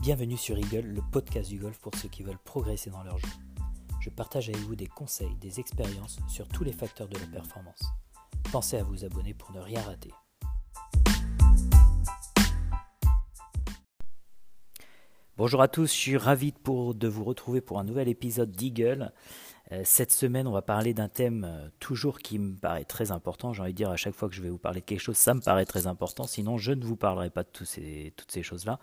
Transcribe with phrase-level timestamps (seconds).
[0.00, 3.28] Bienvenue sur Eagle, le podcast du golf pour ceux qui veulent progresser dans leur jeu.
[4.00, 7.82] Je partage avec vous des conseils, des expériences sur tous les facteurs de la performance.
[8.50, 10.10] Pensez à vous abonner pour ne rien rater.
[15.36, 19.12] Bonjour à tous, je suis ravi de vous retrouver pour un nouvel épisode d'Eagle.
[19.72, 23.52] Euh, cette semaine, on va parler d'un thème euh, toujours qui me paraît très important.
[23.52, 25.18] J'ai envie de dire à chaque fois que je vais vous parler de quelque chose,
[25.18, 26.26] ça me paraît très important.
[26.26, 27.68] Sinon, je ne vous parlerai pas de toutes
[28.30, 28.80] ces choses-là.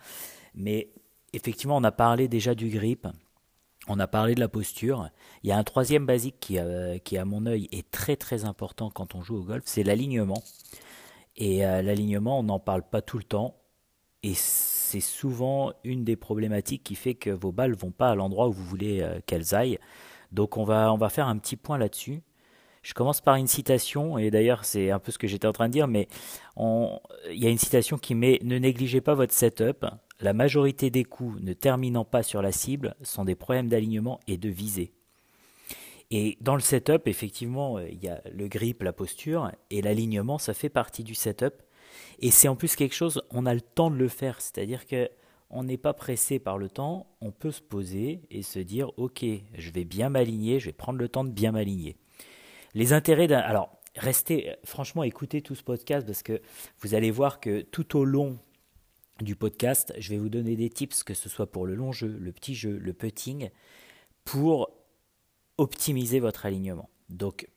[0.53, 0.91] Mais
[1.33, 3.07] effectivement, on a parlé déjà du grip,
[3.87, 5.09] on a parlé de la posture.
[5.43, 8.45] Il y a un troisième basique qui, euh, qui à mon œil, est très très
[8.45, 10.43] important quand on joue au golf, c'est l'alignement.
[11.37, 13.55] Et euh, l'alignement, on n'en parle pas tout le temps.
[14.23, 18.47] Et c'est souvent une des problématiques qui fait que vos balles vont pas à l'endroit
[18.47, 19.79] où vous voulez euh, qu'elles aillent.
[20.31, 22.21] Donc on va, on va faire un petit point là-dessus.
[22.81, 25.67] Je commence par une citation, et d'ailleurs c'est un peu ce que j'étais en train
[25.67, 26.07] de dire, mais
[26.57, 29.85] il y a une citation qui met Ne négligez pas votre setup,
[30.19, 34.37] la majorité des coups ne terminant pas sur la cible sont des problèmes d'alignement et
[34.37, 34.93] de visée.
[36.09, 40.53] Et dans le setup, effectivement, il y a le grip, la posture, et l'alignement, ça
[40.53, 41.61] fait partie du setup.
[42.19, 45.09] Et c'est en plus quelque chose, on a le temps de le faire, c'est-à-dire que
[45.49, 49.23] on n'est pas pressé par le temps, on peut se poser et se dire, ok,
[49.53, 51.95] je vais bien m'aligner, je vais prendre le temps de bien m'aligner.
[52.73, 53.39] Les intérêts d'un...
[53.39, 56.41] Alors, restez, franchement, écoutez tout ce podcast parce que
[56.81, 58.37] vous allez voir que tout au long
[59.21, 62.17] du podcast, je vais vous donner des tips, que ce soit pour le long jeu,
[62.19, 63.49] le petit jeu, le putting,
[64.23, 64.71] pour
[65.57, 66.89] optimiser votre alignement.
[67.09, 67.47] Donc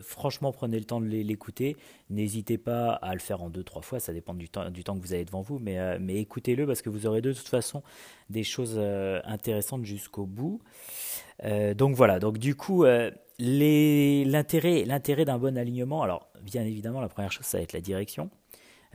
[0.00, 1.76] franchement, prenez le temps de l'écouter.
[2.08, 5.12] N'hésitez pas à le faire en deux, trois fois, ça dépend du temps, que vous
[5.12, 7.84] avez devant vous, mais, euh, mais écoutez-le parce que vous aurez de toute façon
[8.30, 10.60] des choses euh, intéressantes jusqu'au bout.
[11.44, 12.84] Euh, donc voilà, donc du coup,
[13.38, 18.28] l'intérêt d'un bon alignement, alors bien évidemment, la première chose, ça va être la direction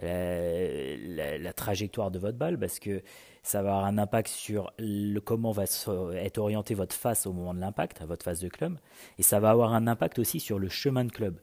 [0.02, 3.02] la, trajectoire de votre balle parce que
[3.44, 7.54] ça va avoir un impact sur le, comment va être orienté votre face au moment
[7.54, 8.78] de l'impact, votre face de club,
[9.18, 11.40] et ça va avoir un impact aussi sur le chemin de club.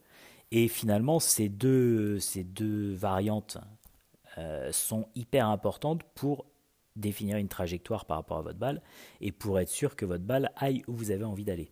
[0.51, 3.57] Et finalement, ces deux, ces deux variantes
[4.37, 6.45] euh, sont hyper importantes pour
[6.95, 8.81] définir une trajectoire par rapport à votre balle
[9.19, 11.71] et pour être sûr que votre balle aille où vous avez envie d'aller.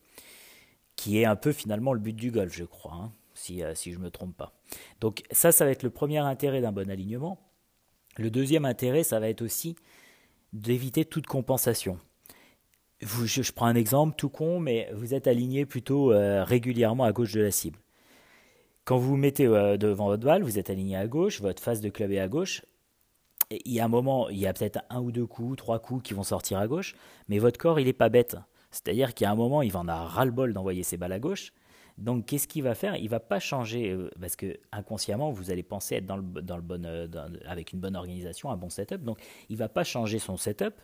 [0.95, 2.93] Qui est un peu finalement le but du golf, je crois.
[2.93, 3.11] Hein
[3.41, 4.53] si, euh, si je ne me trompe pas.
[4.99, 7.39] Donc ça, ça va être le premier intérêt d'un bon alignement.
[8.17, 9.75] Le deuxième intérêt, ça va être aussi
[10.53, 11.97] d'éviter toute compensation.
[13.01, 17.33] je, prends un exemple tout con, mais vous êtes aligné plutôt euh, régulièrement à gauche
[17.33, 17.79] de la cible.
[18.83, 21.81] Quand vous vous mettez euh, devant votre balle, vous êtes aligné à gauche, votre face
[21.81, 22.63] de club est à gauche.
[23.49, 26.03] il y a un moment, il y a peut-être un ou deux coups, trois coups
[26.03, 26.95] qui vont sortir à gauche,
[27.27, 28.35] mais votre corps, il n'est pas bête.
[28.71, 31.19] C'est-à-dire qu'il y a un moment, il va en avoir ras-le-bol d'envoyer ses balles à
[31.19, 31.53] gauche,
[31.97, 32.95] donc, qu'est-ce qu'il va faire?
[32.95, 36.55] Il va pas changer euh, parce que inconsciemment, vous allez penser être dans le, dans
[36.55, 37.07] le bon, euh,
[37.45, 39.03] avec une bonne organisation, un bon setup.
[39.03, 39.19] Donc,
[39.49, 40.75] il va pas changer son setup,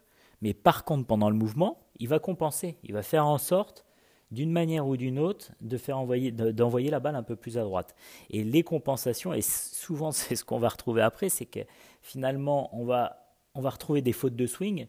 [0.41, 2.78] mais par contre, pendant le mouvement, il va compenser.
[2.84, 3.85] Il va faire en sorte,
[4.31, 7.63] d'une manière ou d'une autre, de faire envoyer, d'envoyer la balle un peu plus à
[7.63, 7.96] droite.
[8.29, 11.62] Et les compensations, et souvent c'est ce qu'on va retrouver après, c'est que
[12.01, 14.88] finalement, on va, on va retrouver des fautes de swing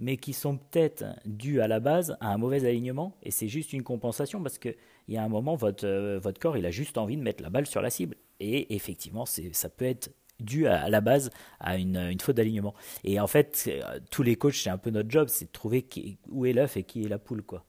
[0.00, 3.74] mais qui sont peut-être dues à la base à un mauvais alignement, et c'est juste
[3.74, 4.58] une compensation parce
[5.10, 7.42] qu'il y a un moment, votre, euh, votre corps, il a juste envie de mettre
[7.42, 8.14] la balle sur la cible.
[8.38, 12.74] Et effectivement, ça peut être dû à, la base à une, une faute d'alignement.
[13.02, 15.84] Et en fait, euh, tous les coachs, c'est un peu notre job, c'est de trouver
[16.30, 17.42] où est l'œuf et qui est la poule.
[17.42, 17.64] quoi.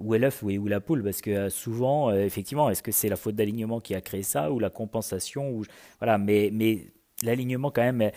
[0.00, 1.04] Où est l'œuf, où est où la poule?
[1.04, 4.50] Parce que euh, souvent, effectivement, est-ce que c'est la faute d'alignement qui a créé ça,
[4.50, 5.64] ou la compensation ou,
[6.00, 6.88] Voilà, mais, mais
[7.22, 8.10] l'alignement quand même...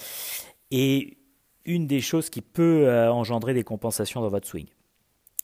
[0.71, 1.17] est
[1.65, 4.65] une des choses qui peut engendrer des compensations dans votre swing.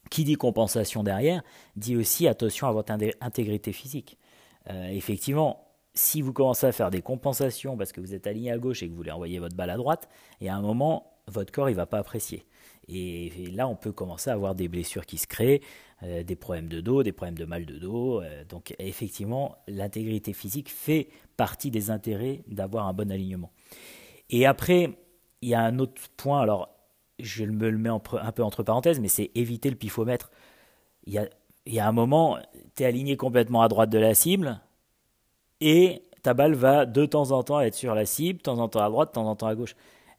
[0.09, 1.43] Qui dit compensation derrière,
[1.75, 4.17] dit aussi attention à votre intégrité physique.
[4.69, 8.57] Euh, effectivement, si vous commencez à faire des compensations parce que vous êtes aligné à
[8.57, 10.09] gauche et que vous voulez envoyer votre balle à droite,
[10.41, 12.45] et à un moment, votre corps il va pas apprécier.
[12.87, 15.61] Et, là, on peut commencer à avoir des blessures qui se créent,
[16.01, 18.23] euh, des problèmes de dos, des problèmes de mal de dos.
[18.47, 23.51] donc, effectivement, l'intégrité physique fait partie des intérêts d'avoir un bon alignement.
[24.31, 24.97] Et après,
[25.41, 26.78] il y a un autre point, alors
[27.19, 30.31] je me le mets un peu entre parenthèses, mais c'est éviter le pifomètre.
[31.05, 31.29] Il y a,
[31.65, 32.37] il y a un moment,
[32.75, 34.59] tu es aligné complètement à droite de la cible
[35.61, 38.67] et ta balle va de temps en temps être sur la cible, de temps en
[38.69, 39.75] temps à droite, de temps en temps à gauche.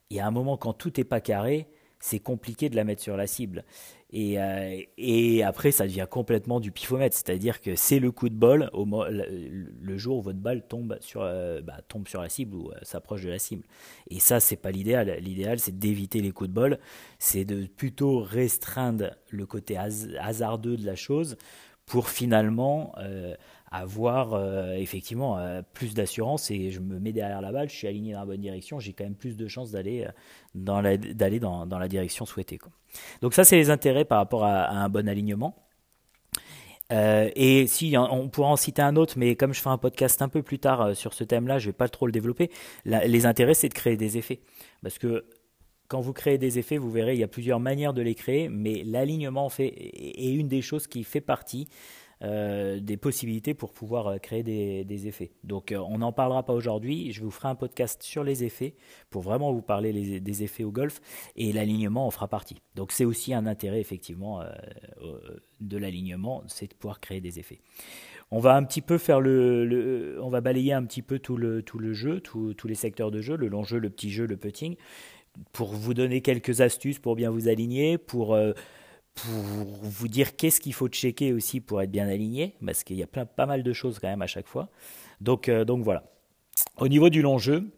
[0.09, 1.67] Il y a un moment quand tout n'est pas carré,
[1.99, 3.63] c'est compliqué de la mettre sur la cible.
[4.13, 8.35] Et, euh, et, après, ça devient complètement du pifomètre, c'est-à-dire que c'est le coup de
[8.35, 12.55] bol au, le jour où votre balle tombe sur, euh, bah, tombe sur la cible
[12.55, 13.63] ou euh, s'approche de la cible.
[14.09, 15.17] Et ça, c'est pas l'idéal.
[15.21, 16.79] L'idéal, c'est d'éviter les coups de bol,
[17.19, 21.37] c'est de plutôt restreindre le côté hasardeux de la chose
[21.85, 22.93] pour finalement
[23.71, 27.87] avoir euh, effectivement euh, plus d'assurance et je me mets derrière la balle, je suis
[27.87, 30.11] aligné dans la bonne direction, j'ai quand même plus de chances d'aller euh,
[30.55, 32.59] dans, dans, dans, la direction souhaitée.
[33.21, 35.55] Donc ça, c'est les intérêts par rapport à, un bon alignement.
[36.91, 40.27] et si on pourra en citer un autre, mais comme je fais un podcast un
[40.27, 42.51] peu plus tard sur ce thème-là, je vais pas trop le développer.
[42.83, 44.41] les intérêts, c'est de créer des effets,
[44.83, 45.25] parce que
[45.87, 48.49] quand vous créez des effets, vous verrez, il y a plusieurs manières de les créer,
[48.49, 51.69] mais l'alignement fait, est une des choses qui fait partie
[52.23, 55.31] euh, des possibilités pour pouvoir euh, créer des, effets.
[55.43, 58.75] Donc euh, on n'en parlera pas aujourd'hui, je vous ferai un podcast sur les effets
[59.09, 61.01] pour vraiment vous parler des effets au golf
[61.35, 62.61] et l'alignement en fera partie.
[62.75, 64.43] Donc c'est aussi un intérêt effectivement
[65.61, 67.59] de l'alignement, c'est de pouvoir créer des effets.
[68.29, 71.63] On va un petit peu faire le, on va balayer un petit peu tout le,
[71.63, 74.37] tout le jeu, tous les secteurs de jeu, le long jeu, le petit jeu, le
[74.37, 74.75] putting,
[75.53, 78.37] pour vous donner quelques astuces pour bien vous aligner, pour
[79.15, 83.03] pour vous dire qu'est-ce qu'il faut checker aussi pour être bien aligné, parce qu'il y
[83.03, 84.69] a plein, pas mal de choses quand même à chaque fois.
[85.19, 86.03] Donc, euh, donc voilà.
[86.77, 87.71] Au niveau du long jeu,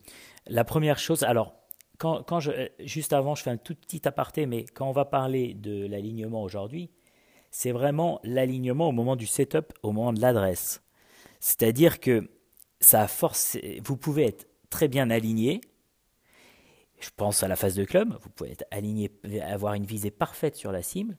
[0.48, 1.56] la première chose, alors
[1.98, 5.06] quand, quand je, juste avant, je fais un tout petit aparté, mais quand on va
[5.06, 6.90] parler de l'alignement aujourd'hui,
[7.52, 10.82] c'est vraiment l'alignement au moment du setup, au moment de l'adresse.
[11.40, 12.30] C'est-à-dire que
[12.80, 15.62] ça force, vous pouvez être très bien aligné,
[17.04, 19.12] je pense à la phase de club, vous pouvez être aligné,
[19.42, 21.18] avoir une visée parfaite sur la cible,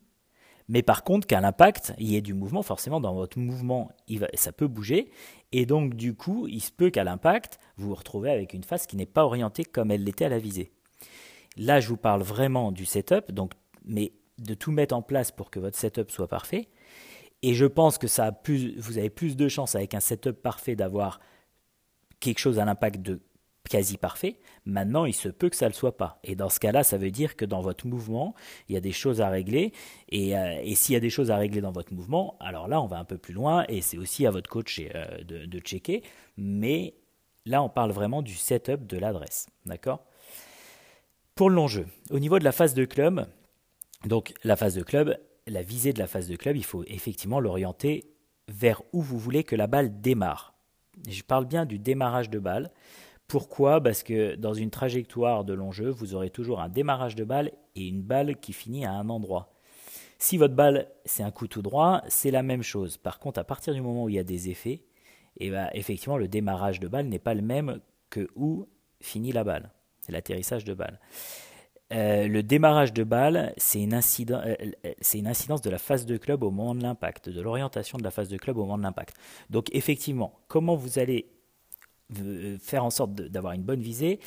[0.68, 3.90] mais par contre qu'à l'impact, il y ait du mouvement, forcément dans votre mouvement,
[4.34, 5.10] ça peut bouger,
[5.52, 8.86] et donc du coup, il se peut qu'à l'impact, vous vous retrouvez avec une face
[8.86, 10.72] qui n'est pas orientée comme elle l'était à la visée.
[11.56, 13.52] Là, je vous parle vraiment du setup, donc,
[13.84, 16.68] mais de tout mettre en place pour que votre setup soit parfait.
[17.42, 18.32] Et je pense que ça
[18.78, 21.20] vous avez plus de chances avec un setup parfait d'avoir
[22.18, 23.20] quelque chose à l'impact de
[23.68, 24.38] quasi parfait.
[24.66, 26.18] Maintenant, il se peut que ça ne le soit pas.
[26.22, 28.34] Et dans ce cas-là, ça veut dire que dans votre mouvement,
[28.68, 29.72] il y a des choses à régler.
[30.10, 32.86] Et, euh, s'il y a des choses à régler dans votre mouvement, alors là, on
[32.86, 33.64] va un peu plus loin.
[33.68, 36.02] Et c'est aussi à votre coach euh, de, de, checker.
[36.36, 36.94] Mais
[37.46, 39.46] là, on parle vraiment du setup de l'adresse.
[39.66, 40.04] D'accord?
[41.34, 43.26] Pour le long jeu, au niveau de la phase de club,
[44.06, 47.40] donc la phase de club, la visée de la phase de club, il faut effectivement
[47.40, 48.14] l'orienter
[48.48, 50.54] vers où vous voulez que la balle démarre.
[51.08, 52.70] Je parle bien du démarrage de balle.
[53.28, 53.80] Pourquoi?
[53.80, 57.52] Parce que dans une trajectoire de long jeu, vous aurez toujours un démarrage de balle
[57.74, 59.54] et une balle qui finit à un endroit.
[60.18, 62.96] Si votre balle, c'est un coup tout droit, c'est la même chose.
[62.96, 64.84] Par contre, à partir du moment où il y a des effets,
[65.36, 68.68] et eh ben, effectivement, le démarrage de balle n'est pas le même que où
[69.00, 69.70] finit la balle,
[70.08, 71.00] l'atterrissage de balle.
[71.92, 74.56] Euh, le démarrage de balle, c'est une, euh,
[75.14, 78.10] une, incidence de la phase de club au moment de l'impact, de l'orientation de la
[78.10, 79.16] phase de club au moment de l'impact.
[79.50, 81.26] Donc effectivement, comment vous allez
[82.60, 84.20] faire en sorte d'avoir une bonne visée,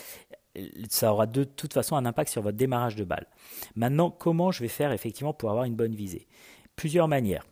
[0.89, 3.27] ça aura de toute façon un impact sur votre démarrage de balle.
[3.75, 6.27] Maintenant, comment je vais faire effectivement pour avoir une bonne visée?
[6.75, 7.45] Plusieurs manières.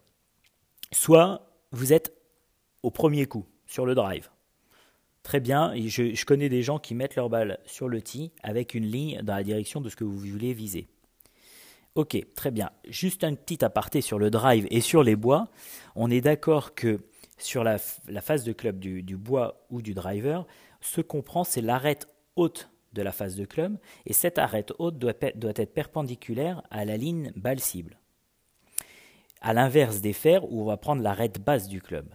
[0.91, 2.13] Soit vous êtes
[2.83, 4.29] au premier coup sur le drive.
[5.23, 8.75] Très bien, je, je connais des gens qui mettent leur balle sur le tee avec
[8.75, 10.87] une ligne dans la direction de ce que vous voulez viser.
[11.95, 12.69] Ok, très bien.
[12.89, 15.47] Juste un petit aparté sur le drive et sur les bois.
[15.95, 16.99] On est d'accord que
[17.37, 20.45] sur la, phase de club du, bois ou du driver,
[20.81, 24.97] ce qu'on prend, c'est l'arête haute de la phase de club, et cette arête haute
[24.97, 27.99] doit, doit être perpendiculaire à la ligne balle cible.
[29.41, 32.07] À l'inverse des fers, où on va prendre l'arête basse du club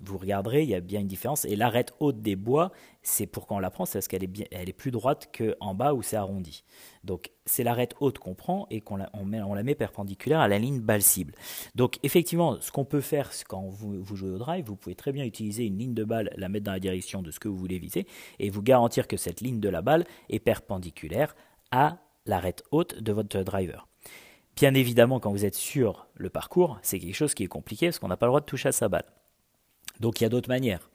[0.00, 1.44] vous regarderez, il y a bien une différence.
[1.44, 4.28] Et l'arête haute des bois, c'est pour quand on la prend, c'est parce qu'elle est,
[4.28, 6.64] bien, plus droite qu'en bas où c'est arrondi.
[7.04, 11.02] Donc c'est l'arête haute qu'on prend et qu'on la, met, perpendiculaire à la ligne balle
[11.02, 11.34] cible.
[11.74, 15.12] Donc effectivement, ce qu'on peut faire quand vous, vous, jouez au drive, vous pouvez très
[15.12, 17.56] bien utiliser une ligne de balle, la mettre dans la direction de ce que vous
[17.56, 18.06] voulez viser
[18.38, 21.34] et vous garantir que cette ligne de la balle est perpendiculaire
[21.70, 23.86] à l'arête haute de votre driver.
[24.56, 27.98] Bien évidemment, quand vous êtes sur le parcours, c'est quelque chose qui est compliqué parce
[27.98, 29.04] qu'on n'a pas le droit de toucher à sa balle.
[30.00, 30.90] Donc il y a d'autres manières.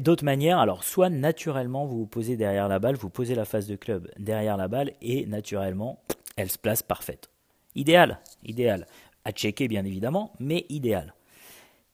[0.00, 3.66] D'autres manières, alors soit naturellement vous vous posez derrière la balle, vous posez la face
[3.66, 6.02] de club derrière la balle et naturellement
[6.36, 7.28] elle se place parfaite.
[7.74, 8.86] Idéal, idéal.
[9.24, 11.14] À checker bien évidemment, mais idéal.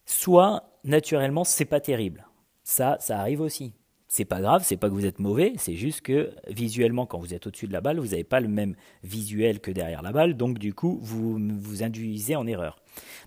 [0.06, 2.26] Soit naturellement c'est pas terrible.
[2.62, 3.74] Ça, ça arrive aussi.
[4.16, 7.34] C'est pas grave, c'est pas que vous êtes mauvais, c'est juste que visuellement, quand vous
[7.34, 10.36] êtes au-dessus de la balle, vous n'avez pas le même visuel que derrière la balle,
[10.36, 12.78] donc du coup, vous vous induisez en erreur.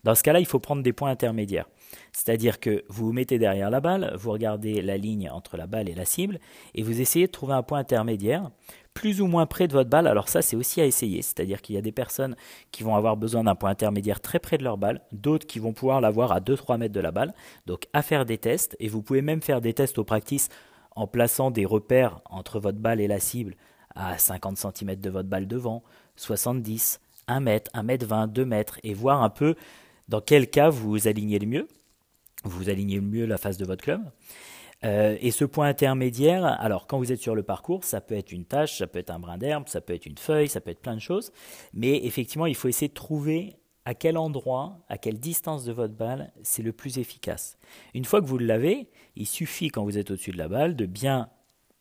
[0.06, 1.68] Dans ce cas-là, il faut prendre des points intermédiaires.
[2.14, 5.90] C'est-à-dire que vous vous mettez derrière la balle, vous regardez la ligne entre la balle
[5.90, 6.40] et la cible,
[6.74, 8.50] et vous essayez de trouver un point intermédiaire,
[8.94, 10.08] plus ou moins près de votre balle.
[10.08, 11.22] Alors ça, c'est aussi à essayer.
[11.22, 12.38] C'est-à-dire qu'il y a des personnes
[12.72, 15.74] qui vont avoir besoin d'un point intermédiaire très près de leur balle, d'autres qui vont
[15.74, 17.34] pouvoir l'avoir à 2-3 mètres de la balle.
[17.66, 20.50] Donc à faire des tests, et vous pouvez même faire des tests au practice
[20.98, 23.56] en plaçant des repères entre votre balle et la cible
[23.96, 25.84] à 50 cm de votre balle devant,
[26.16, 29.56] 70, 1 mètre, 1 mètre 20, 2 mètres, et voir un peu
[30.08, 31.68] dans quel cas vous vous alignez le mieux.
[32.44, 34.02] vous alignez mieux la face de votre club.
[34.84, 38.32] Euh, et ce point intermédiaire, alors quand vous êtes sur le parcours, ça peut être
[38.32, 40.72] une tâche, ça peut être un brin d'herbe, ça peut être une feuille, ça peut
[40.72, 41.32] être plein de choses.
[41.74, 43.56] Mais effectivement, il faut essayer de trouver
[43.88, 47.58] à quel endroit, à quelle distance de votre balle c'est le plus efficace.
[47.94, 50.86] Une fois que vous l'avez, il suffit quand vous êtes au-dessus de la balle de
[50.86, 51.30] bien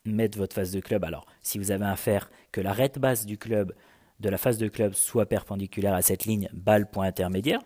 [0.05, 1.03] mettre votre face de club.
[1.03, 3.75] Alors, si vous avez à faire que l'arête basse du club,
[4.21, 7.61] de la face de club, soit perpendiculaire à cette ligne balle point intermédiaire,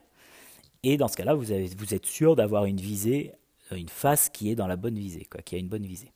[0.85, 3.35] et dans ce cas-là, vous, êtes sûr d'avoir une visée,
[3.73, 6.12] euh, une face qui est dans la bonne visée, quoi, qui a une bonne visée.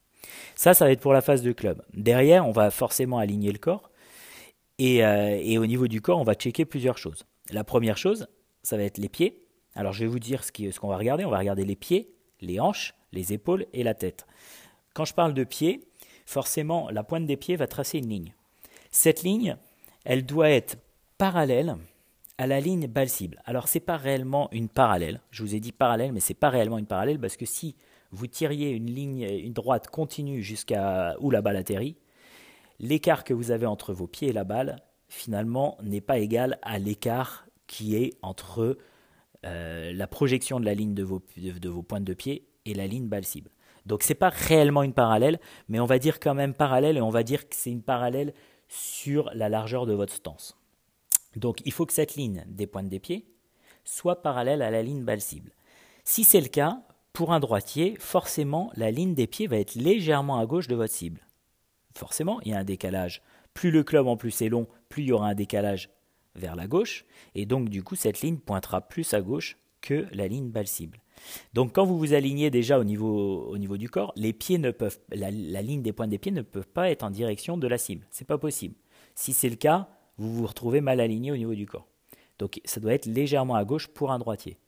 [0.54, 1.82] Ça, ça va être pour la face de club.
[1.92, 3.90] Derrière, on va forcément aligner le corps.
[4.78, 7.26] Et, euh, et au niveau du corps, on va checker plusieurs choses.
[7.50, 8.26] La première chose,
[8.62, 9.46] ça va être les pieds.
[9.74, 11.24] Alors je vais vous dire ce qu'on va regarder.
[11.24, 14.26] On va regarder les pieds, les hanches, les épaules et la tête.
[14.94, 15.88] Quand je parle de pieds,
[16.26, 18.34] forcément la pointe des pieds va tracer une ligne.
[18.90, 19.56] Cette ligne,
[20.04, 20.78] elle doit être
[21.18, 21.76] parallèle
[22.38, 23.42] à la ligne balle cible.
[23.44, 25.20] Alors c'est pas réellement une parallèle.
[25.30, 27.76] Je vous ai dit parallèle, mais c'est pas réellement une parallèle parce que si
[28.10, 31.96] vous tiriez une ligne, une droite continue jusqu'à où la balle atterrit,
[32.78, 34.76] l'écart que vous avez entre vos pieds et la balle
[35.14, 38.76] finalement n'est pas égal à l'écart qui est entre
[39.44, 41.20] euh, la projection de la ligne de vos,
[41.82, 43.50] pointes de pied et la ligne balle cible.
[43.86, 47.10] Donc c'est pas réellement une parallèle, mais on va dire quand même parallèle et on
[47.10, 48.32] va dire que c'est une parallèle
[48.68, 50.58] sur la largeur de votre stance.
[51.36, 53.26] Donc il faut que cette ligne des pointes des pieds
[53.84, 55.52] soit parallèle à la ligne balle cible.
[56.04, 60.38] Si c'est le cas, pour un droitier, forcément la ligne des pieds va être légèrement
[60.38, 61.20] à gauche de votre cible.
[61.94, 63.22] Forcément, il y a un décalage
[63.54, 65.90] plus le club en plus est long, plus il y aura un décalage
[66.34, 70.26] vers la gauche, et donc du coup cette ligne pointera plus à gauche que la
[70.26, 71.00] ligne balle cible.
[71.52, 74.70] Donc quand vous vous alignez déjà au niveau, au niveau du corps, les pieds ne
[74.70, 77.78] peuvent, la, ligne des pointes des pieds ne peut pas être en direction de la
[77.78, 78.06] cible.
[78.10, 78.74] C'est pas possible.
[79.14, 81.86] Si c'est le cas, vous vous retrouvez mal aligné au niveau du corps.
[82.38, 84.58] Donc ça doit être légèrement à gauche pour un droitier.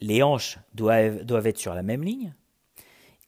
[0.00, 2.34] Les hanches doivent être sur la même ligne.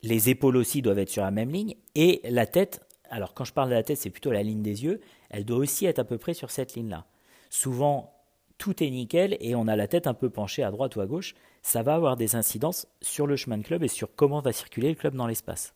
[0.02, 1.74] Les épaules aussi doivent être sur la même ligne.
[1.94, 4.84] Et la tête alors quand je parle de la tête, c'est plutôt la ligne des
[4.84, 7.06] yeux, elle doit aussi être à peu près sur cette ligne-là.
[7.50, 8.14] Souvent,
[8.56, 11.06] tout est nickel et on a la tête un peu penchée à droite ou à
[11.06, 14.52] gauche, ça va avoir des incidences sur le chemin de club et sur comment va
[14.52, 15.74] circuler le club dans l'espace.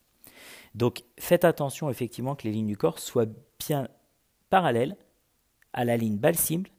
[0.73, 3.27] Donc faites attention effectivement que les lignes du corps soient
[3.59, 3.87] bien
[4.49, 4.95] parallèles
[5.73, 6.69] à la ligne balle cible,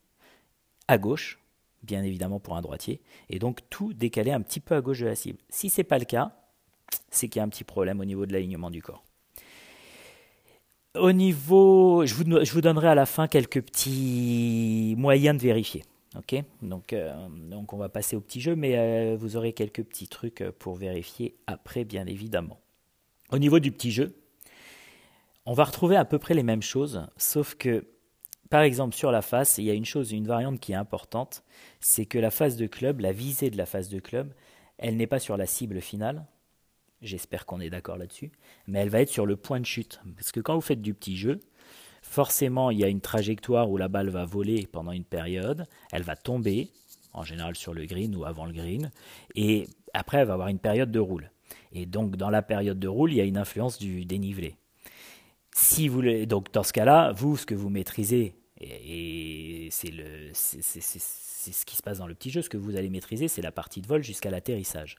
[0.89, 1.39] à gauche,
[1.83, 5.07] bien évidemment pour un droitier, et donc tout décalé un petit peu à gauche de
[5.07, 5.39] la cible.
[5.49, 6.33] Si ce n'est pas le cas,
[7.11, 9.05] c'est qu'il y a un petit problème au niveau de l'alignement du corps.
[10.99, 15.85] Au niveau, je vous, donnerai à la fin quelques petits moyens de vérifier.
[16.17, 17.15] Ok, donc, euh,
[17.51, 20.75] donc on va passer au petit jeu, mais euh, vous aurez quelques petits trucs pour
[20.75, 22.59] vérifier après, bien évidemment.
[23.31, 24.17] Au niveau du petit jeu,
[25.45, 27.87] on va retrouver à peu près les mêmes choses, sauf que,
[28.49, 31.43] par exemple, sur la face, il y a une chose, une variante qui est importante,
[31.81, 34.33] c'est que la phase de club, la visée de la phase de club,
[34.79, 36.25] elle n'est pas sur la cible finale,
[37.03, 38.33] J'espère qu'on est d'accord là-dessus.
[38.67, 40.01] Mais elle va être sur le point de chute.
[40.17, 41.41] Parce que quand vous faites du petit jeu,
[42.03, 45.67] forcément, il y a une trajectoire où la balle va voler pendant une période.
[45.93, 46.71] Elle va tomber,
[47.13, 48.91] en général sur le green ou avant le green.
[49.35, 51.31] Et après, elle va avoir une période de roule.
[51.73, 54.57] Et donc, dans la période de roule, il y a une influence du dénivelé.
[55.55, 60.31] Si vous, donc, dans ce cas-là, vous, ce que vous maîtrisez, et, c'est le,
[61.47, 62.43] c'est ce qui se passe dans le petit jeu.
[62.43, 64.97] Ce que vous allez maîtriser, c'est la partie de vol jusqu'à l'atterrissage.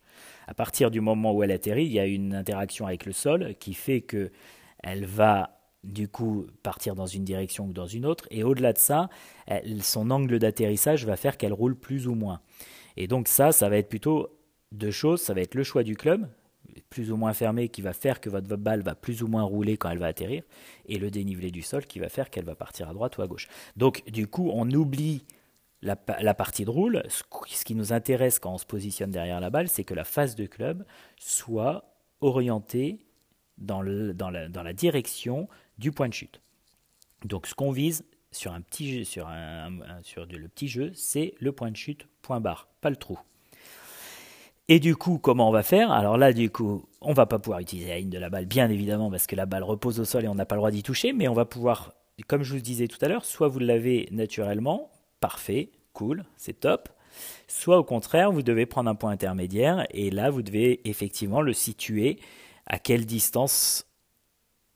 [0.48, 3.56] À partir du moment où elle atterrit, il y a une interaction avec le sol
[3.60, 4.32] qui fait que
[4.82, 8.28] elle va du coup partir dans une direction ou dans une autre.
[8.32, 9.10] Et au-delà de ça,
[9.82, 12.40] son angle d'atterrissage va faire qu'elle roule plus ou moins.
[12.96, 14.40] Et donc ça, ça va être plutôt
[14.72, 15.22] deux choses.
[15.22, 16.30] Ça va être le choix du club,
[16.90, 19.78] plus ou moins fermé, qui va faire que votre balle va plus ou moins rouler
[19.78, 20.44] quand elle va atterrir,
[20.86, 23.28] et le dénivelé du sol qui va faire qu'elle va partir à droite ou à
[23.28, 23.48] gauche.
[23.76, 25.26] Donc du coup, on oublie
[25.82, 25.96] la,
[26.34, 29.84] partie de roule, ce qui nous intéresse quand on se positionne derrière la balle, c'est
[29.84, 30.86] que la face de club
[31.18, 33.00] soit orientée
[33.58, 36.42] dans, la, direction du point de chute.
[37.26, 39.06] Donc ce qu'on vise sur le petit
[40.68, 43.20] jeu, c'est le point de chute, point barre, pas le trou.
[44.70, 45.92] Et du coup, comment on va faire?
[45.92, 48.70] Alors là, du coup, on va pas pouvoir utiliser la ligne de la balle, bien
[48.70, 50.84] évidemment, parce que la balle repose au sol et on n'a pas le droit d'y
[50.84, 51.94] toucher, mais on va pouvoir,
[52.28, 56.90] comme je vous disais tout à l'heure, soit vous l'avez naturellement, parfait, cool, c'est top.
[57.48, 61.54] Soit au contraire, vous devez prendre un point intermédiaire et là, vous devez effectivement le
[61.54, 62.20] situer
[62.66, 63.88] à quelle distance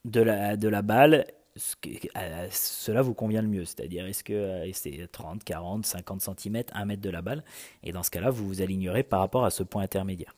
[0.04, 3.64] de la, balle cela vous convient le mieux.
[3.64, 7.44] C'est-à-dire, est-ce que euh, c'est 30, 40, 50 cm, 1 mètre de la balle?
[7.82, 10.34] Et dans ce cas-là, vous vous alignerez par rapport à ce point intermédiaire.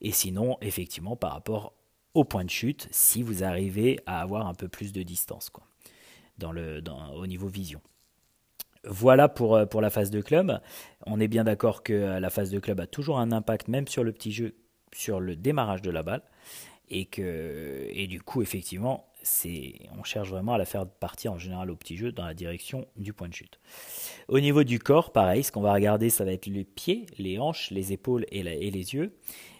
[0.00, 1.74] Et sinon, effectivement, par rapport
[2.14, 5.64] au point de chute, si vous arrivez à avoir un peu plus de distance quoi,
[6.42, 7.80] au niveau vision.
[8.86, 10.60] Voilà pour, euh, pour la phase de club.
[11.06, 13.88] On est bien d'accord que euh, la phase de club a toujours un impact, même
[13.88, 14.54] sur le petit jeu,
[14.92, 16.22] sur le démarrage de la balle
[16.90, 19.06] et du coup effectivement
[19.98, 22.86] on cherche vraiment à la faire partir en général au petit jeu dans la direction
[22.96, 23.58] du point de chute.
[24.28, 27.38] Au niveau du corps, pareil, ce qu'on va regarder, ça va être les pieds, les
[27.38, 29.16] hanches, les épaules et, et les yeux.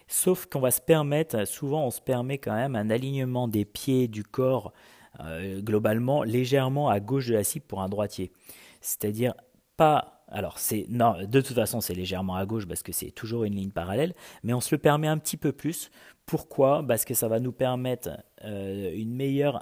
[0.07, 4.07] Sauf qu'on va se permettre, souvent on se permet quand même un alignement des pieds,
[4.07, 4.71] du corps,
[5.21, 8.31] euh, globalement légèrement à gauche de la cible pour un droitier.
[8.85, 9.33] C'est-à-dire
[9.77, 13.43] pas alors c'est non, de toute façon c'est légèrement à gauche parce que c'est toujours
[13.43, 15.91] une ligne parallèle, mais on se le permet un petit peu plus.
[16.25, 16.83] Pourquoi?
[16.87, 18.09] Parce que ça va nous permettre
[18.43, 19.61] euh, une meilleure,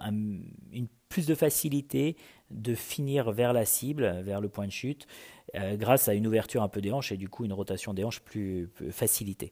[0.71, 2.15] une plus de facilité
[2.49, 5.05] de finir vers la cible, vers le point de chute,
[5.55, 8.03] euh, grâce à une ouverture un peu des hanches et du coup une rotation des
[8.03, 9.51] hanches plus, facilitée.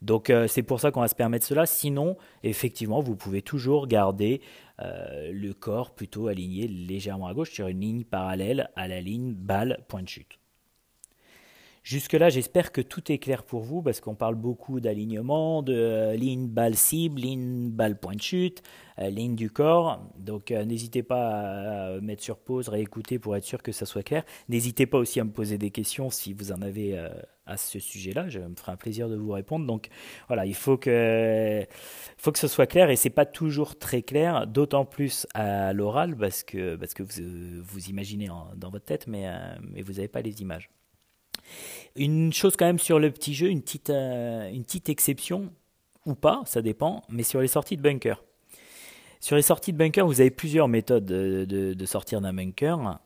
[0.00, 1.66] Donc euh, c'est pour ça qu'on va se permettre cela.
[1.66, 4.40] Sinon, effectivement, vous pouvez toujours garder
[4.82, 9.84] le corps plutôt aligné légèrement à gauche sur une ligne parallèle à la ligne balle
[9.88, 10.41] point de chute.
[11.82, 16.14] Jusque-là, j'espère que tout est clair pour vous parce qu'on parle beaucoup d'alignement, de euh,
[16.14, 18.62] ligne balle cible, ligne balle point de chute,
[19.00, 20.00] euh, ligne du corps.
[20.16, 24.04] Donc euh, n'hésitez pas à mettre sur pause, réécouter pour être sûr que ça soit
[24.04, 24.22] clair.
[24.48, 26.96] N'hésitez pas aussi à me poser des questions si vous en avez
[27.46, 28.28] à ce sujet-là.
[28.28, 29.66] Je me ferai un plaisir de vous répondre.
[29.66, 29.88] Donc
[30.28, 31.66] voilà, il faut que,
[32.16, 36.16] faut que ce soit clair et c'est pas toujours très clair, d'autant plus à l'oral
[36.16, 39.28] parce que, parce que vous, vous imaginez dans votre tête, mais,
[39.62, 40.70] mais vous n'avez pas les images.
[41.96, 45.52] Une chose quand même sur le petit jeu, une petite, euh, une petite exception,
[46.06, 48.22] ou pas, ça dépend, mais sur les sorties de bunker.
[49.20, 51.44] Sur les sorties de bunker, vous avez plusieurs méthodes de,
[51.74, 52.98] de sortir d'un bunker.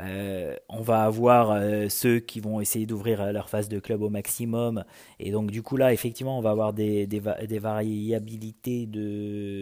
[0.00, 4.10] Euh, on va avoir euh, ceux qui vont essayer d'ouvrir leur phase de club au
[4.10, 4.84] maximum.
[5.20, 8.86] Et donc, du coup, là, effectivement, on va avoir des, des, variabilités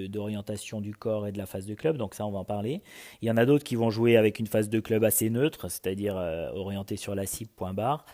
[0.08, 1.98] d'orientation du corps et de la phase de club.
[1.98, 2.82] Donc, ça, on va en parler.
[3.20, 5.68] Il y en a d'autres qui vont jouer avec une phase de club assez neutre,
[5.68, 8.04] c'est-à-dire euh, orientée sur la cible, point barre.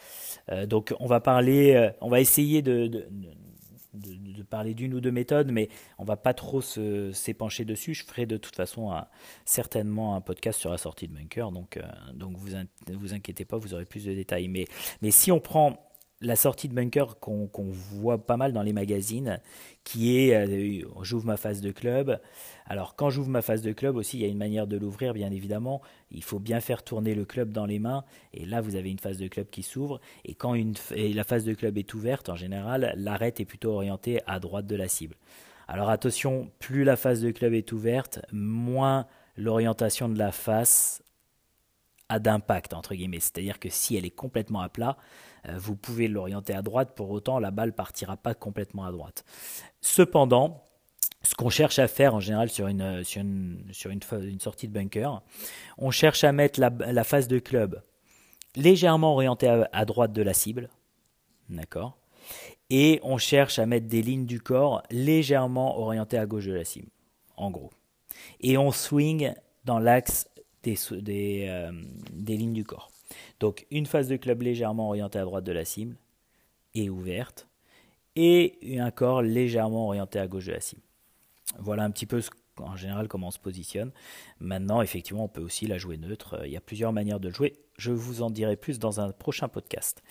[0.67, 3.07] donc, on va parler, on va essayer de,
[4.49, 7.95] parler d'une ou deux méthodes, mais on va pas trop s'épancher dessus.
[7.95, 8.93] Je ferai de toute façon
[9.45, 11.83] certainement un podcast sur la sortie de bunker, donc, euh,
[12.15, 12.57] donc vous
[12.89, 14.49] vous inquiétez pas, vous aurez plus de détails.
[14.49, 14.67] Mais,
[15.03, 15.88] mais si on prend
[16.21, 19.41] la sortie de bunker qu'on voit pas mal dans les magazines,
[19.85, 22.21] qui est euh, j'ouvre ma phase de club.
[22.67, 25.15] Alors quand j'ouvre ma phase de club aussi, il y a une manière de l'ouvrir,
[25.15, 25.81] bien évidemment.
[26.11, 28.05] Il faut bien faire tourner le club dans les mains,
[28.35, 30.01] et là vous avez une phase de club qui s'ouvre.
[30.25, 30.55] Et quand
[30.91, 34.77] la phase de club est ouverte, en général, l'arête est plutôt orientée à droite de
[34.77, 35.15] la cible.
[35.69, 41.03] Alors attention, plus la phase de club est ouverte, moins l'orientation de la face
[42.09, 43.21] a d'impact entre guillemets.
[43.21, 44.97] C'est-à-dire que si elle est complètement à plat,
[45.57, 49.25] vous pouvez l'orienter à droite, pour autant la balle partira pas complètement à droite.
[49.81, 50.65] Cependant,
[51.23, 55.23] ce qu'on cherche à faire en général sur une, une, sortie de bunker,
[55.77, 57.83] on cherche à mettre la, phase de club
[58.57, 60.71] légèrement orientée à, droite de la cible,
[61.49, 61.99] d'accord
[62.71, 66.65] Et on cherche à mettre des lignes du corps légèrement orientées à gauche de la
[66.65, 66.89] cible,
[67.37, 67.71] en gros.
[68.41, 69.33] Et on swing
[69.65, 70.29] dans l'axe
[70.63, 70.77] des,
[71.49, 71.73] euh,
[72.13, 72.91] des lignes du corps.
[73.41, 75.97] Donc une phase de club légèrement orientée à droite de la cible
[76.75, 77.49] et ouverte,
[78.17, 80.83] et un corps légèrement orienté à gauche de la cible.
[81.59, 82.21] Voilà un petit peu
[82.59, 83.93] en général comment on se positionne.
[84.41, 86.41] Maintenant, effectivement, on peut aussi la jouer neutre.
[86.45, 87.55] Il y a plusieurs manières de jouer.
[87.77, 90.03] Je vous en dirai plus dans un prochain podcast.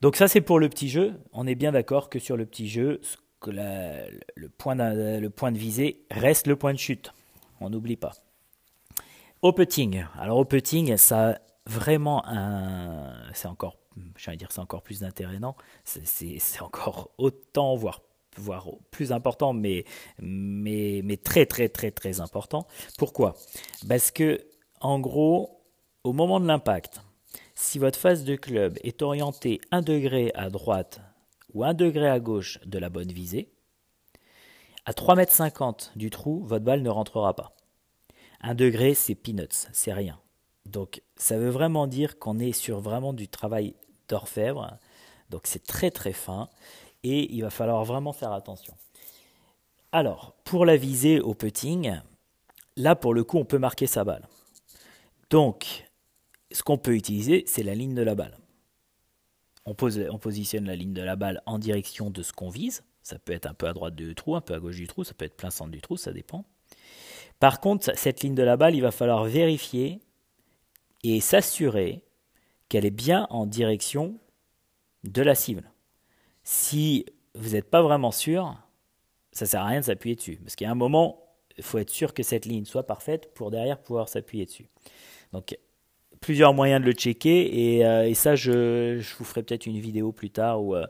[0.00, 1.14] Donc ça, c'est pour le petit jeu.
[1.32, 3.00] On est bien d'accord que sur le petit jeu,
[3.46, 7.12] le, point le point de visée reste le point de chute.
[7.60, 8.12] On n'oublie pas.
[9.42, 10.04] Au putting.
[10.18, 13.12] Alors au putting, ça vraiment un.
[13.34, 13.78] C'est encore,
[14.36, 15.02] dire, c'est encore plus
[15.40, 15.54] non
[15.84, 18.02] C'est encore autant, voire,
[18.36, 19.84] voire plus important, mais,
[20.18, 22.66] mais, mais très, très, très, très important.
[22.96, 23.36] Pourquoi?
[23.86, 24.44] Parce que,
[24.80, 25.62] en gros,
[26.04, 27.02] au moment de l'impact,
[27.54, 31.00] si votre phase de club est orientée 1 degré à droite
[31.52, 33.52] ou 1 degré à gauche de la bonne visée,
[34.86, 37.54] à 3,50 m du trou, votre balle ne rentrera pas.
[38.40, 40.18] 1 degré, c'est peanuts, c'est rien.
[40.68, 43.74] Donc ça veut vraiment dire qu'on est sur vraiment du travail
[44.08, 44.78] d'orfèvre.
[45.30, 46.48] Donc c'est très très fin
[47.02, 48.74] et il va falloir vraiment faire attention.
[49.92, 51.92] Alors, pour la visée au putting,
[52.76, 54.28] là pour le coup on peut marquer sa balle.
[55.30, 55.84] Donc,
[56.52, 58.38] ce qu'on peut utiliser, c'est la ligne de la balle.
[59.66, 59.74] On,
[60.10, 62.82] on, positionne la ligne de la balle en direction de ce qu'on vise.
[63.02, 65.04] Ça peut être un peu à droite du trou, un peu à gauche du trou,
[65.04, 66.46] ça peut être plein centre du trou, ça dépend.
[67.38, 70.00] Par contre, cette ligne de la balle, il va falloir vérifier
[71.02, 72.04] et s'assurer
[72.68, 74.18] qu'elle est bien en direction
[75.04, 75.70] de la cible.
[76.44, 78.56] Si vous n'êtes pas vraiment sûr,
[79.32, 80.36] ça ne sert à rien de s'appuyer dessus.
[80.42, 81.22] Parce qu'il y a un moment,
[81.56, 84.66] il faut être sûr que cette ligne soit parfaite pour derrière pouvoir s'appuyer dessus.
[85.32, 85.56] Donc,
[86.20, 87.76] plusieurs moyens de le checker.
[87.76, 90.86] Et, euh, ça, je, vous ferai peut-être une vidéo plus tard où, euh,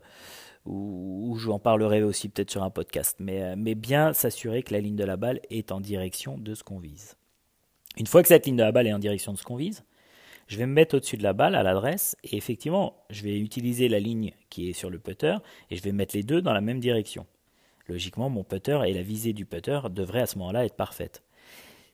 [0.64, 3.16] ou, ou j'en parlerai aussi peut-être sur un podcast.
[3.20, 6.62] Mais, mais bien s'assurer que la ligne de la balle est en direction de ce
[6.64, 7.16] qu'on vise.
[7.96, 9.84] Une fois que cette ligne de la balle est en direction de ce qu'on vise,
[10.48, 13.88] je vais me mettre au-dessus de la balle à l'adresse et effectivement, je vais utiliser
[13.88, 15.36] la ligne qui est sur le putter
[15.70, 17.26] et je vais mettre les deux dans la même direction.
[17.86, 21.22] Logiquement, mon putter et la visée du putter devraient à ce moment-là être parfaites.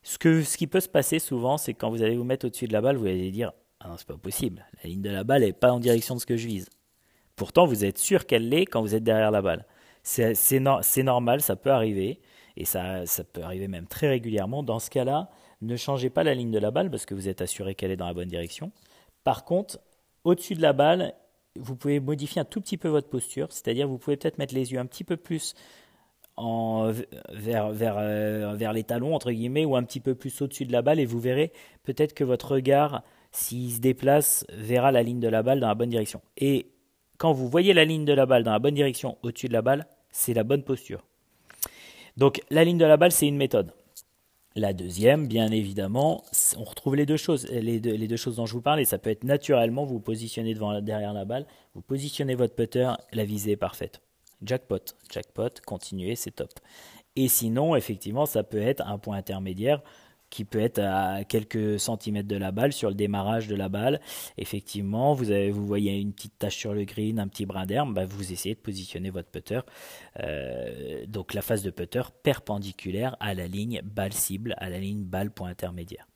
[0.04, 2.72] Ce, qui peut se passer souvent, c'est que quand vous allez vous mettre au-dessus de
[2.72, 5.42] la balle, vous allez dire Ah non, c'est pas possible, la ligne de la balle
[5.42, 6.68] n'est pas en direction de ce que je vise.
[7.36, 9.66] Pourtant, vous êtes sûr qu'elle l'est quand vous êtes derrière la balle.
[10.02, 10.60] C'est
[11.02, 12.20] normal, ça peut arriver,
[12.56, 14.62] et ça, ça peut arriver même très régulièrement.
[14.62, 15.30] Dans ce cas-là,
[15.62, 17.96] ne changez pas la ligne de la balle parce que vous êtes assuré qu'elle est
[17.96, 18.72] dans la bonne direction.
[19.24, 19.80] Par contre,
[20.24, 21.14] au-dessus de la balle,
[21.56, 24.72] vous pouvez modifier un tout petit peu votre posture, c'est-à-dire vous pouvez peut-être mettre les
[24.72, 25.54] yeux un petit peu plus
[26.36, 26.92] en,
[27.32, 30.72] vers, vers, euh, vers les talons, entre guillemets, ou un petit peu plus au-dessus de
[30.72, 31.52] la balle, et vous verrez
[31.84, 35.74] peut-être que votre regard, s'il se déplace, verra la ligne de la balle dans la
[35.74, 36.20] bonne direction.
[36.36, 36.72] Et
[37.18, 39.62] quand vous voyez la ligne de la balle dans la bonne direction au-dessus de la
[39.62, 41.04] balle, c'est la bonne posture.
[42.16, 43.72] Donc la ligne de la balle, c'est une méthode.
[44.56, 46.22] La deuxième, bien évidemment,
[46.56, 49.98] on retrouve les deux choses, dont je vous parle, et ça peut être naturellement, vous
[49.98, 54.00] positionnez devant, derrière la balle, vous positionnez votre putter, la visée est parfaite.
[54.42, 54.78] Jackpot,
[55.10, 56.50] jackpot, continuez, c'est top.
[57.16, 59.82] Et sinon, effectivement, ça peut être un point intermédiaire
[60.30, 64.00] qui peut être à quelques centimètres de la balle, sur le démarrage de la balle.
[64.36, 67.94] Effectivement, vous, avez, vous voyez une petite tache sur le green, un petit brin d'herbe,
[67.94, 69.60] bah, vous essayez de positionner votre putter.
[70.20, 75.04] Euh, donc la phase de putter perpendiculaire à la ligne balle cible, à la ligne
[75.04, 76.06] balle point intermédiaire.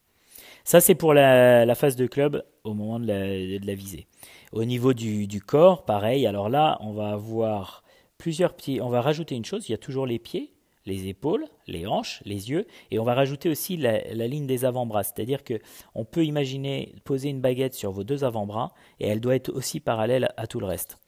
[0.64, 4.06] Ça, c'est pour la, phase de club au moment de la, visée.
[4.52, 6.26] Au niveau du, du, corps, pareil.
[6.26, 7.84] Alors là, on va avoir
[8.18, 8.80] plusieurs petits.
[8.80, 10.52] On va rajouter une chose il y a toujours les pieds
[10.88, 15.04] les épaules, les hanches, les yeux, et on va rajouter aussi la, ligne des avant-bras.
[15.04, 15.60] C'est-à-dire que
[15.94, 19.78] on peut imaginer poser une baguette sur vos deux avant-bras, et elle doit être aussi
[19.78, 20.98] parallèle à tout le reste,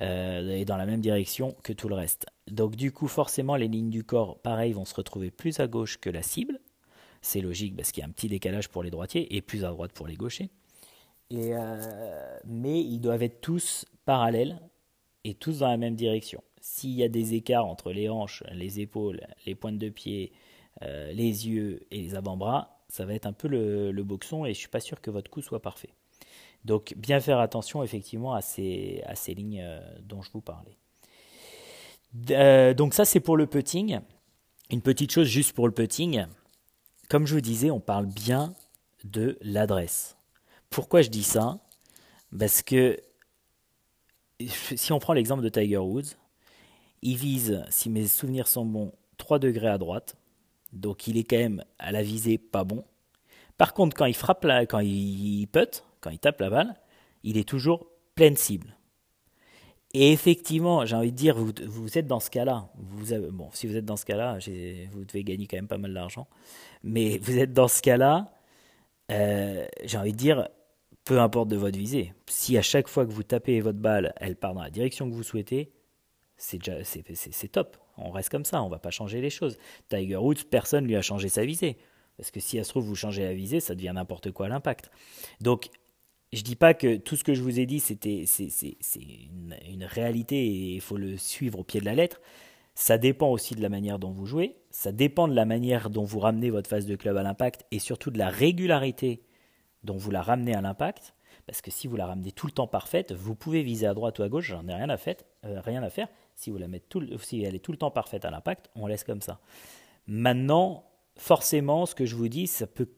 [0.00, 2.26] euh, et dans la même direction que tout le reste.
[2.50, 5.98] Donc du coup, forcément, les lignes du corps, pareil, vont se retrouver plus à gauche
[5.98, 6.60] que la cible.
[7.20, 9.70] C'est logique parce qu'il y a un petit décalage pour les droitiers et plus à
[9.70, 10.50] droite pour les gauchers.
[11.32, 14.58] Euh, mais ils doivent être tous parallèles
[15.24, 16.42] et tous dans la même direction.
[16.70, 20.32] S'il y a des écarts entre les hanches, les épaules, les pointes de pied,
[20.82, 24.58] euh, les yeux et les avant-bras, ça va être un peu le, boxon et je
[24.58, 25.88] suis pas sûr que votre coup soit parfait.
[26.66, 30.76] Donc bien faire attention effectivement à ces, à ces lignes euh, dont je vous parlais.
[32.30, 34.00] Euh, donc ça c'est pour le putting.
[34.70, 36.26] Une petite chose juste pour le putting.
[37.08, 38.52] Comme je vous disais, on parle bien
[39.04, 40.18] de l'adresse.
[40.68, 41.60] Pourquoi je dis ça?
[42.38, 43.00] Parce que
[44.48, 46.14] si on prend l'exemple de Tiger Woods,
[47.02, 50.16] il vise, si mes souvenirs sont bons, 3 degrés à droite.
[50.72, 52.84] Donc il est quand même à la visée pas bon.
[53.56, 56.74] Par contre, quand il frappe là, quand il putt, quand il tape la balle,
[57.24, 58.76] il est toujours pleine cible.
[59.94, 62.68] Et effectivement, j'ai envie de dire, vous, vous êtes dans ce cas-là.
[63.32, 64.38] Bon, si vous êtes dans ce cas-là,
[64.92, 66.28] vous devez gagner quand même pas mal d'argent.
[66.82, 68.30] Mais vous êtes dans ce cas-là,
[69.10, 70.48] euh, j'ai envie de dire,
[71.04, 72.12] peu importe de votre visée.
[72.26, 75.14] Si à chaque fois que vous tapez votre balle, elle part dans la direction que
[75.14, 75.72] vous souhaitez,
[76.38, 77.76] c'est top.
[77.96, 79.58] On reste comme ça, on va pas changer les choses.
[79.88, 81.76] Tiger Woods, personne lui a changé sa visée.
[82.16, 84.90] Parce que si elle se trouve, vous changez la visée, ça devient n'importe quoi l'impact.
[85.40, 85.68] Donc,
[86.32, 88.48] je dis pas que tout ce que je vous ai dit, c'était c'est
[89.00, 92.20] une, une, réalité et il faut le suivre au pied de la lettre.
[92.74, 96.04] Ça dépend aussi de la manière dont vous jouez, ça dépend de la manière dont
[96.04, 99.22] vous ramenez votre phase de club à l'impact et surtout de la régularité
[99.82, 101.14] dont vous la ramenez à l'impact.
[101.46, 104.18] Parce que si vous la ramenez tout le temps parfaite, vous pouvez viser à droite
[104.18, 106.08] ou à gauche, j'en ai rien à, fait, euh, rien à faire.
[106.38, 108.86] Si, vous la mettez tout, si elle est tout le temps parfaite à l'impact, on
[108.86, 109.40] laisse comme ça.
[110.06, 110.84] Maintenant,
[111.16, 112.88] forcément, ce que je vous dis, ça peut,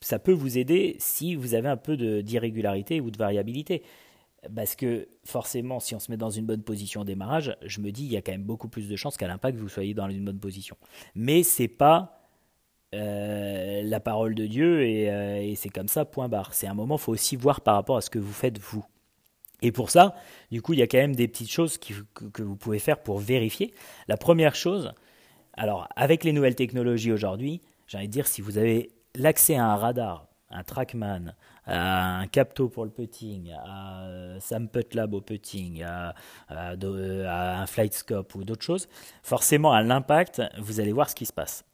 [0.00, 3.82] ça peut vous aider si vous avez un peu d'irrégularité ou de variabilité.
[4.54, 7.92] Parce que forcément, si on se met dans une bonne position au démarrage, je me
[7.92, 10.08] dis, il y a quand même beaucoup plus de chances qu'à l'impact, vous soyez dans
[10.08, 10.78] une bonne position.
[11.14, 12.30] Mais c'est pas
[12.94, 16.54] euh, la parole de Dieu euh, et, c'est comme ça, point barre.
[16.54, 18.86] C'est un moment, il faut aussi voir par rapport à ce que vous faites vous.
[19.62, 20.14] Et pour ça,
[20.50, 23.18] du coup, il y a quand même des petites choses que, vous pouvez faire pour
[23.18, 23.72] vérifier.
[24.08, 24.92] La première chose,
[25.54, 29.66] alors avec les nouvelles technologies aujourd'hui, j'ai envie de dire, si vous avez l'accès à
[29.66, 31.34] un radar, un trackman,
[31.66, 36.14] un capto pour le putting, à euh, Sam Putlab au putting, à
[36.48, 38.88] un flight scope ou d'autres choses,
[39.22, 41.64] forcément à l'impact, vous allez voir ce qui se passe.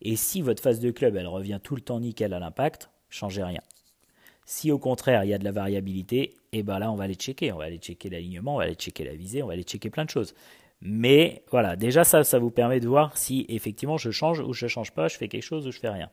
[0.00, 3.42] Et si votre phase de club, elle revient tout le temps nickel à l'impact, changez
[3.42, 3.60] rien.
[4.46, 7.04] Si au contraire, il y a de la variabilité, et eh ben là, on va
[7.04, 7.52] aller checker.
[7.52, 9.90] On va aller checker l'alignement, on va aller checker la visée, on va aller checker
[9.90, 10.34] plein de choses.
[10.80, 14.66] Mais voilà, déjà ça, ça vous permet de voir si effectivement je change ou je
[14.66, 16.10] ne change pas, je fais quelque chose ou je fais rien.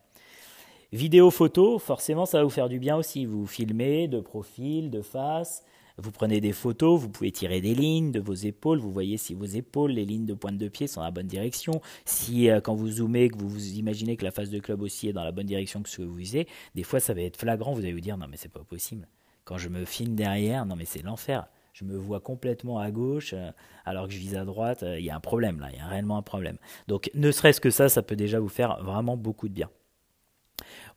[0.94, 3.26] Vidéo, photo, forcément, ça va vous faire du bien aussi.
[3.26, 5.64] Vous filmez de profil, de face,
[5.98, 9.34] Vous prenez des photos, vous pouvez tirer des lignes de vos épaules, vous voyez si
[9.34, 11.82] vos épaules, les lignes de pointe de pied sont dans la bonne direction.
[12.06, 15.10] Si euh, quand vous zoomez, que vous vous imaginez que la face de club aussi
[15.10, 17.38] est dans la bonne direction que ce que vous visez, des fois ça va être
[17.38, 19.08] flagrant, vous allez vous dire non mais c'est pas possible.
[19.44, 21.48] Quand je me filme derrière, non mais c'est l'enfer.
[21.74, 23.52] Je me vois complètement à gauche euh,
[23.86, 24.84] alors que je vise à droite.
[24.84, 26.58] Euh, il y a un problème là, il y a réellement un problème.
[26.88, 29.70] Donc ne serait-ce que ça, ça peut déjà vous faire vraiment beaucoup de bien.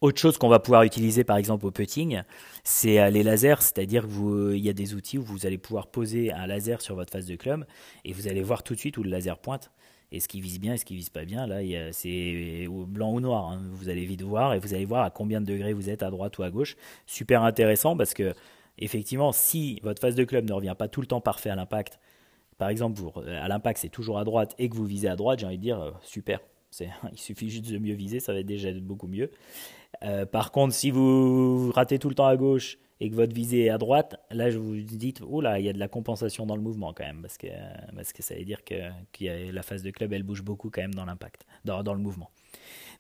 [0.01, 2.23] Autre chose qu'on va pouvoir utiliser par exemple au putting,
[2.63, 6.33] c'est euh, les lasers, c'est-à-dire qu'il y a des outils où vous allez pouvoir poser
[6.33, 7.65] un laser sur votre face de club
[8.05, 9.71] et vous allez voir tout de suite où le laser pointe
[10.13, 11.47] et ce qui vise bien et ce qui vise pas bien.
[11.47, 11.61] Là,
[11.93, 13.51] c'est blanc ou noir.
[13.51, 13.63] Hein.
[13.73, 16.11] Vous allez vite voir et vous allez voir à combien de degrés vous êtes à
[16.11, 16.77] droite ou à gauche.
[17.07, 18.33] Super intéressant parce que
[18.79, 21.99] effectivement, si votre face de club ne revient pas tout le temps parfait à l'impact,
[22.59, 25.47] par exemple, à l'impact c'est toujours à droite et que vous visez à droite, j'ai
[25.47, 26.41] envie de dire euh, super.
[27.13, 29.31] Il suffit juste de mieux viser, ça va déjà être beaucoup mieux.
[30.03, 33.67] Euh, par contre, si vous ratez tout le temps à gauche et que votre visée
[33.67, 36.47] est à droite, là je vous dites, oh là, il y a de la compensation
[36.47, 37.49] dans le mouvement quand même, parce que,
[37.95, 38.75] parce que ça veut dire que,
[39.53, 42.31] la phase de club, elle bouge beaucoup quand même dans l'impact, dans, dans, le mouvement.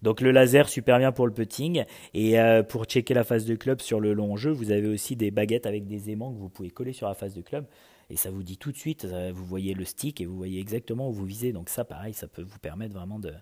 [0.02, 1.84] Donc le laser, super bien pour le putting.
[2.12, 5.16] Et euh, pour checker la phase de club sur le long jeu, vous avez aussi
[5.16, 7.66] des baguettes avec des aimants que vous pouvez coller sur la phase de club.
[8.10, 11.08] Et ça vous dit tout de suite, vous voyez le stick et vous voyez exactement
[11.08, 11.52] où vous visez.
[11.52, 13.32] Donc ça, pareil, ça peut vous permettre vraiment de,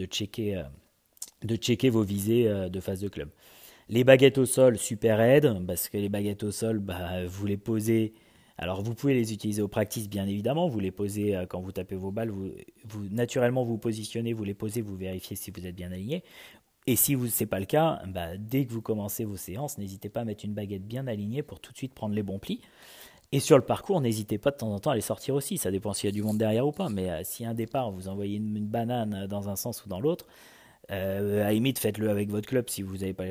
[0.00, 3.28] euh, checker vos visées euh, de phase de club.
[3.88, 7.56] Les baguettes au sol, super aide, parce que les baguettes au sol, bah, vous les
[7.56, 8.14] posez.
[8.58, 10.68] Alors vous pouvez les utiliser au practice, bien évidemment.
[10.68, 12.30] Vous les posez euh, quand vous tapez vos balles.
[12.30, 16.24] Vous, naturellement, vous positionnez, vous les posez, vous vérifiez si vous êtes bien aligné.
[16.86, 20.08] Et si ce n'est pas le cas, bah, dès que vous commencez vos séances, n'hésitez
[20.08, 22.60] pas à mettre une baguette bien alignée pour tout de suite prendre les bons plis.
[23.32, 25.58] Et sur le parcours, n'hésitez pas de temps en temps à les sortir aussi.
[25.58, 26.88] Ça dépend s'il y a du monde derrière ou pas.
[26.88, 30.26] Mais euh, si un départ, vous envoyez une, banane dans un sens ou dans l'autre,
[30.90, 33.24] euh, à faites-le avec votre club si vous n'avez pas,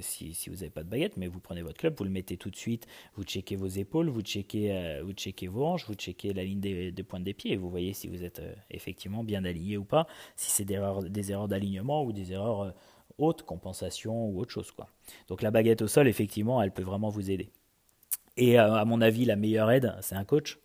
[0.00, 2.50] si, si, vous pas de baguette, mais vous prenez votre club, vous le mettez tout
[2.50, 6.32] de suite, vous checkez vos épaules, vous checkez, euh, vous checkez vos hanches, vous checkez
[6.32, 9.76] la ligne des, pointes des pieds, et vous voyez si vous êtes effectivement bien aligné
[9.76, 10.06] ou pas,
[10.36, 12.74] si c'est des erreurs, des d'alignement ou des erreurs
[13.18, 14.70] hautes, compensation ou autre chose.
[14.70, 14.88] Quoi.
[15.28, 17.50] Donc la baguette au sol, effectivement, elle peut vraiment vous aider.
[18.36, 20.58] Et euh, à mon avis, la meilleure aide, c'est un coach.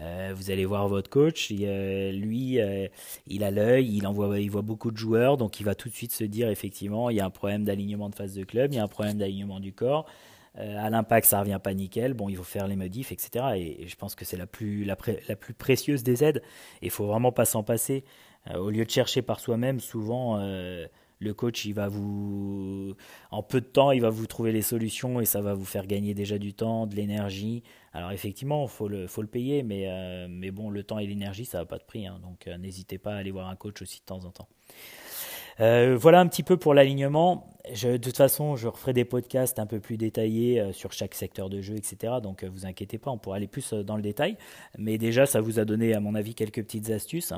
[0.00, 2.88] Euh, vous allez voir votre coach, lui, euh,
[3.26, 6.12] il a l'œil, il, il voit beaucoup de joueurs, donc il va tout de suite
[6.12, 8.78] se dire effectivement, il y a un problème d'alignement de phase de club, il y
[8.78, 10.06] a un problème d'alignement du corps.
[10.54, 12.14] à l'impact, ça revient pas nickel.
[12.14, 13.44] Bon, il faut faire les modifs, etc.
[13.56, 16.42] Et, je pense que c'est la plus, la, plus précieuse des aides.
[16.82, 18.04] Il faut vraiment pas s'en passer.
[18.54, 20.38] au lieu de chercher par soi-même, souvent
[21.22, 22.94] le coach, il va vous,
[23.30, 25.86] en peu de temps, il va vous trouver les solutions et ça va vous faire
[25.86, 27.62] gagner déjà du temps, de l'énergie.
[27.92, 31.44] Alors effectivement, faut le, faut le payer, mais, euh, mais bon, le temps et l'énergie,
[31.44, 32.06] ça n'a pas de prix.
[32.06, 32.18] Hein.
[32.22, 34.48] donc euh, n'hésitez pas à aller voir un coach aussi de temps en temps.
[35.60, 37.46] Euh, voilà un petit peu pour l'alignement.
[37.82, 41.60] de toute façon, je referai des podcasts un peu plus détaillés sur chaque secteur de
[41.60, 42.14] jeu, etc.
[42.22, 44.38] Donc, vous inquiétez pas, on pourra aller plus dans le détail.
[44.78, 47.34] Mais déjà, ça vous a donné, à mon avis, quelques petites astuces.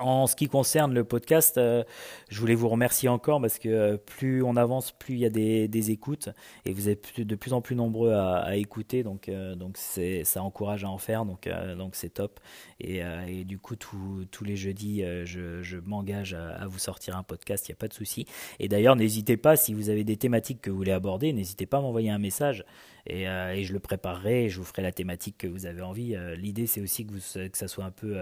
[0.00, 1.84] En ce qui concerne le podcast, euh,
[2.28, 5.30] je voulais vous remercier encore parce que euh, plus on avance, plus il y a
[5.30, 6.30] des, écoutes
[6.64, 10.82] et vous êtes de plus en plus nombreux à, écouter, donc euh, donc ça encourage
[10.82, 12.40] à en faire, donc donc c'est top.
[12.80, 13.04] Et,
[13.44, 17.74] du coup tous les jeudis, je, m'engage à, à, vous sortir un podcast, il n'y
[17.74, 18.26] a pas de souci.
[18.58, 21.78] Et d'ailleurs n'hésitez pas si vous avez des thématiques que vous voulez aborder, n'hésitez pas
[21.78, 22.64] à m'envoyer un message.
[23.10, 26.14] Euh, et, je le préparerai et je vous ferai la thématique que vous avez envie.
[26.14, 28.16] Euh, l'idée, c'est aussi que, vous, que ça soit un peu,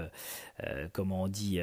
[0.64, 1.61] euh, comment on dit,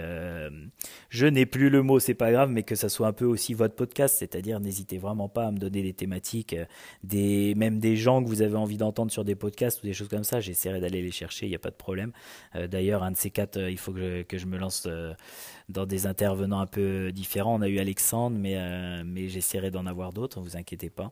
[1.10, 3.54] je n'ai plus le mot, c'est pas grave, mais que ça soit un peu aussi
[3.54, 6.56] votre podcast, c'est-à-dire n'hésitez vraiment pas à me donner des thématiques,
[7.04, 10.08] des, même des gens que vous avez envie d'entendre sur des podcasts ou des choses
[10.10, 12.12] comme ça, j'essaierai d'aller les chercher, il n'y a pas de problème.
[12.70, 14.88] D'ailleurs, un de ces quatre, il faut que je, que je me lance
[15.70, 17.56] dans des intervenants un peu différents.
[17.56, 21.12] On a eu Alexandre, mais, mais j'essaierai d'en avoir d'autres, ne vous inquiétez pas.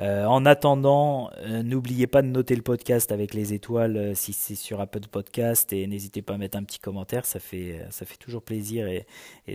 [0.00, 4.32] Euh, en attendant, euh, n'oubliez pas de noter le podcast avec les étoiles euh, si
[4.32, 8.06] c'est sur Apple Podcast et n'hésitez pas à mettre un petit commentaire, ça fait, ça
[8.06, 9.06] fait toujours plaisir et,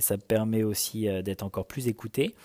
[0.01, 2.35] ça permet aussi d'être encore plus écouté.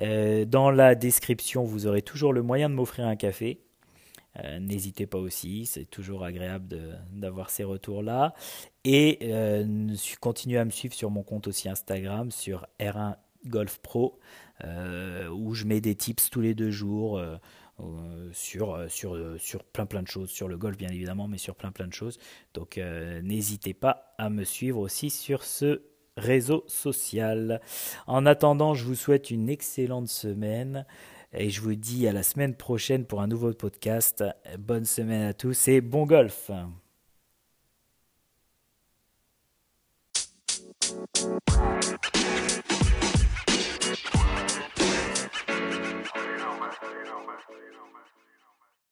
[0.00, 3.60] dans la description, vous aurez toujours le moyen de m'offrir un café.
[4.60, 6.76] N'hésitez pas aussi, c'est toujours agréable
[7.12, 8.34] d'avoir ces retours-là.
[8.84, 9.20] Et
[10.20, 14.18] continuez à me suivre sur mon compte aussi Instagram, sur R1 Golf Pro.
[14.64, 17.18] Euh, où je mets des tips tous les deux jours.
[17.18, 17.36] Euh,
[17.80, 21.54] euh, sur, sur, sur plein plein de choses, sur le golf bien évidemment, mais sur
[21.54, 22.18] plein plein de choses.
[22.52, 22.76] Donc
[23.22, 25.82] n'hésitez pas à me suivre aussi sur ce
[26.16, 27.60] réseau social.
[28.08, 30.86] En attendant, je vous souhaite une excellente semaine
[31.32, 34.24] et je vous dis à la semaine prochaine pour un nouveau podcast.
[34.58, 36.50] Bonne semaine à tous et bon golf.